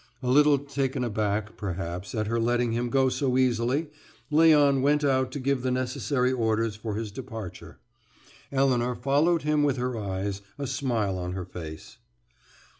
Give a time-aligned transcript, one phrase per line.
[0.23, 3.91] A little taken aback, perhaps, at her letting him go so easily,
[4.31, 7.77] Léon went out to give the necessary orders for his departure.
[8.51, 11.97] Elinor followed him with her eyes, a smile on her face.